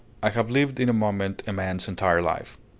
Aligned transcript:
I 0.23 0.29
have 0.31 0.49
lived 0.49 0.79
in 0.79 0.89
a 0.89 0.93
moment 0.93 1.43
a 1.45 1.53
man's 1.53 1.87
entire 1.87 2.23
life. 2.23 2.57